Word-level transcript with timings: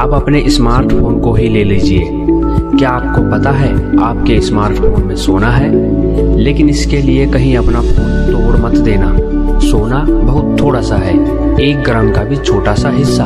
अब 0.00 0.10
अपने 0.14 0.50
स्मार्टफ़ोन 0.50 1.20
को 1.20 1.32
ही 1.32 1.48
ले 1.48 1.64
लीजिए। 1.64 2.02
क्या 2.78 2.90
आपको 2.90 3.30
पता 3.30 3.50
है 3.50 4.00
आपके 4.02 4.40
स्मार्टफ़ोन 4.40 5.04
में 5.06 5.16
सोना 5.16 5.46
है? 5.46 5.70
लेकिन 6.38 6.68
इसके 6.68 6.96
लिए 6.96 7.26
कहीं 7.26 7.56
अपना 7.56 7.80
फ़ोन 7.80 8.32
तोड़ 8.32 8.56
मत 8.56 8.78
देना। 8.78 9.16
सोना 9.58 10.06
बहुत 10.10 10.56
थोड़ा 10.60 10.80
सा 10.80 10.96
है, 10.96 11.14
एक 11.60 11.82
ग्राम 11.82 12.12
का 12.12 12.24
भी 12.24 12.36
छोटा 12.36 12.74
सा 12.74 12.90
हिस्सा। 12.90 13.24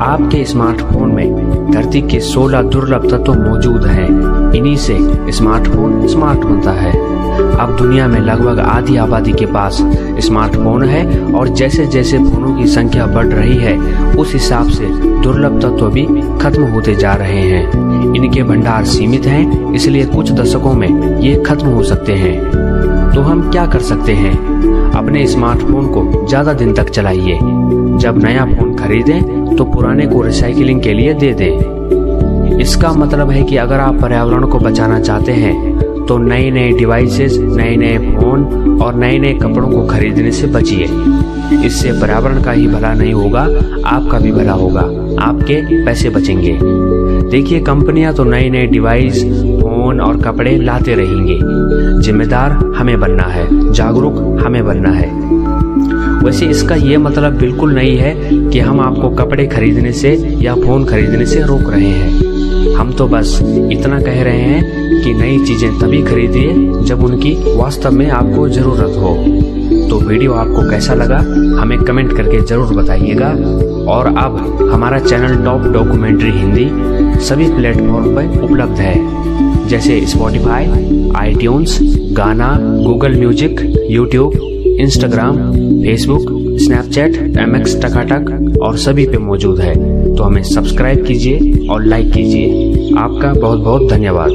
आपके 0.00 0.44
स्मार्टफ़ोन 0.44 1.12
में 1.12 1.34
धरती 1.70 2.00
के 2.00 2.20
16 2.20 2.62
दुर्लभ 2.62 3.10
तत्व 3.10 3.34
मौजूद 3.34 3.86
हैं। 3.86 4.08
इन्हीं 4.52 4.76
से 4.76 4.98
स्मार्टफ़ोन 5.32 6.06
स्मार्ट 6.06 6.38
बनता 6.38 6.70
है। 6.70 7.17
अब 7.38 7.76
दुनिया 7.78 8.06
में 8.08 8.18
लगभग 8.20 8.58
आधी 8.60 8.96
आबादी 8.96 9.32
के 9.32 9.46
पास 9.46 9.78
स्मार्टफ़ोन 10.20 10.84
है 10.84 11.32
और 11.32 11.48
जैसे 11.48 11.86
जैसे 11.86 12.18
फोनों 12.18 12.54
की 12.56 12.66
संख्या 12.66 13.06
बढ़ 13.06 13.26
रही 13.26 13.56
है, 13.56 13.76
उस 14.14 14.32
हिसाब 14.32 14.68
से 14.68 14.86
दुर्लभ 15.22 15.60
तत्व 15.62 15.88
भी 15.90 16.04
खत्म 16.40 16.62
होते 16.64 16.94
जा 16.94 17.14
रहे 17.14 17.40
हैं। 17.40 18.14
इनके 18.14 18.42
भंडार 18.42 18.84
सीमित 18.84 19.26
हैं, 19.26 19.72
इसलिए 19.74 20.06
कुछ 20.06 20.32
दशकों 20.32 20.74
में 20.74 21.20
ये 21.20 21.34
खत्म 21.46 21.66
हो 21.66 21.82
सकते 21.82 22.12
हैं। 22.12 22.36
तो 23.14 23.20
हम 23.20 23.50
क्या 23.50 23.66
कर 23.66 23.80
सकते 23.80 24.12
हैं? 24.12 24.36
अपने 24.92 25.26
स्मार्टफ़ोन 25.26 25.86
को 25.86 26.26
ज़्यादा 26.26 26.52
दिन 26.52 26.72
तक 26.74 26.90
चलाइए। 26.90 27.38
जब 27.98 28.22
नया 28.24 28.44
फ़ोन 28.46 28.74
खरीदें 28.76 29.56
तो 29.56 29.64
पुराने 29.64 30.06
को 30.06 30.22
रिसाइकिलिंग 30.22 30.82
के 30.82 30.92
लिए 30.92 31.14
दे 31.14 31.32
दें। 31.34 32.58
इसका 32.60 32.92
मतलब 32.92 33.30
है 33.30 33.42
कि 33.42 33.56
अगर 33.56 33.80
आप 33.80 34.00
पर्यावरण 34.02 34.46
को 34.46 34.58
बचाना 34.58 35.00
चाहते 35.00 35.32
हैं 35.32 35.56
तो 36.08 36.18
नए 36.18 36.50
नए 36.50 36.72
डिवाइसेस 36.72 37.38
नए 37.38 37.76
नए 37.76 37.98
फ़ोन 37.98 38.78
और 38.82 38.94
नए 38.94 39.18
नए 39.18 39.34
कपड़ों 39.34 39.68
को 39.68 39.86
खरीदने 39.86 40.32
से 40.32 40.46
बचिए। 40.46 40.88
इससे 41.66 41.92
पर्यावरण 41.92 42.42
का 42.42 42.52
ही 42.52 42.66
भला 42.66 42.94
नहीं 42.94 43.12
होगा, 43.12 43.40
आपका 43.86 44.18
भी 44.18 44.32
भला 44.32 44.52
होगा। 44.52 44.80
आपके 45.24 45.84
पैसे 45.84 46.10
बचेंगे। 46.10 46.58
देखिए, 47.30 47.60
कंपनियाँ 47.60 48.14
तो 48.14 48.24
नए 48.24 48.50
नए 48.50 48.66
डिवाइस 48.66 49.24
फ़ोन 49.62 50.00
और 50.00 50.20
कपड़े 50.20 50.56
लाते 50.56 50.94
रहेंगे। 50.94 51.38
जिम्मेदार 52.02 52.74
हमें 52.76 53.00
बनना 53.00 53.22
है, 53.22 53.72
जागरूक 53.72 54.40
हमें 54.46 54.66
बनना 54.66 54.90
है। 54.90 55.10
वैसे 56.24 56.46
इसका 56.46 56.74
ये 56.74 56.96
मतलब 56.96 57.32
बिल्कुल 57.32 57.74
नहीं 57.74 57.96
है 57.96 58.14
कि 58.50 58.60
हम 58.60 58.80
आपको 58.80 59.10
कपड़े 59.10 59.46
खरीदने 59.46 59.92
से 59.92 60.36
या 60.40 60.54
फ़ोन 60.54 60.84
खरीदने 60.84 61.26
से 61.26 61.42
रोक 61.42 61.70
रहे 61.70 61.88
हैं। 61.88 62.37
हम 62.78 62.92
तो 62.92 63.06
बस 63.08 63.38
इतना 63.72 63.98
कह 64.00 64.22
रहे 64.22 64.40
हैं 64.40 65.02
कि 65.02 65.12
नई 65.14 65.38
चीज़ें 65.46 65.78
तभी 65.78 66.02
खरीदिए 66.02 66.52
जब 66.86 67.02
उनकी 67.04 67.34
वास्तव 67.56 67.92
में 67.92 68.08
आपको 68.08 68.48
ज़रूरत 68.48 68.96
हो। 68.96 69.14
तो 69.90 69.98
वीडियो 70.00 70.32
आपको 70.32 70.68
कैसा 70.70 70.94
लगा, 70.94 71.18
हमें 71.60 71.78
कमेंट 71.80 72.16
करके 72.16 72.40
ज़रूर 72.40 72.74
बताइएगा। 72.74 73.30
और 73.92 74.06
अब 74.06 74.68
हमारा 74.72 74.98
चैनल 75.00 75.36
टॉप 75.44 75.62
डॉक्यूमेंट्री 75.72 76.30
हिंदी 76.30 77.20
सभी 77.26 77.48
प्लेटफॉर्म 77.52 78.14
पर 78.16 78.42
उपलब्ध 78.42 78.80
है, 78.80 79.66
जैसे 79.68 80.00
Spotify 80.06 81.12
iTunes 81.16 81.78
Gaana 82.16 82.56
Google 82.60 83.18
music 83.18 83.60
YouTube 83.90 84.34
Instagram 84.80 85.36
Facebook 85.82 86.26
Snapchat 86.60 87.36
M 87.38 87.56
X 87.56 87.76
Takatak 87.82 88.58
और 88.62 88.76
सभी 88.78 89.06
पे 89.06 89.18
मौजूद 89.18 89.60
है। 89.60 89.74
तो 90.14 90.22
हमें 90.22 90.42
सब्सक्राइब 90.44 91.04
कीजिए 91.06 91.66
और 91.70 91.84
लाइक 91.84 92.12
कीजिए। 92.12 92.67
आपका 92.98 93.32
बहुत 93.32 93.60
बहुत 93.60 93.90
धन्यवाद। 93.90 94.30